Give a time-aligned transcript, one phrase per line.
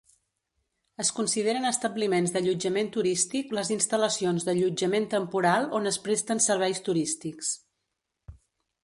[1.01, 7.53] Es consideren establiments d'allotjament turístic les instal·lacions d'allotjament temporal on es presten serveis turístics.